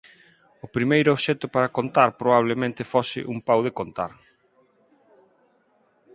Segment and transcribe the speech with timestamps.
[0.65, 4.11] O primeiro obxecto para contar probablemente fose un «"pau de contar"».